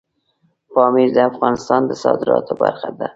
پامیر 0.73 1.09
د 1.13 1.17
افغانستان 1.29 1.81
د 1.85 1.91
صادراتو 2.03 2.53
برخه 2.61 2.89
ده. 2.99 3.07